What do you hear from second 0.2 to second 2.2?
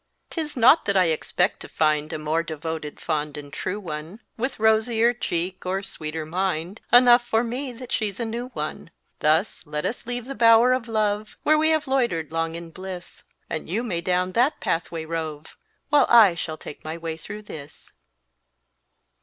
'Tis not that I expect to find A